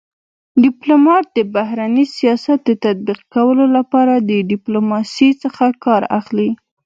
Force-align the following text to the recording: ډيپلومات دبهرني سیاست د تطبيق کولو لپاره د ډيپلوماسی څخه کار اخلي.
ډيپلومات 0.63 1.25
دبهرني 1.37 2.05
سیاست 2.17 2.59
د 2.65 2.69
تطبيق 2.83 3.19
کولو 3.33 3.65
لپاره 3.77 4.13
د 4.29 4.31
ډيپلوماسی 4.51 5.29
څخه 5.43 5.65
کار 5.85 6.01
اخلي. 6.19 6.49